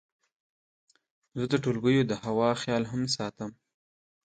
[1.37, 3.51] زه د ټولګیو د هوا خیال هم ساتم.